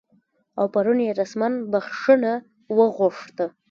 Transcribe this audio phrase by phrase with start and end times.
[0.59, 2.33] او پرون یې رسما بخښنه
[2.77, 3.45] وغوښته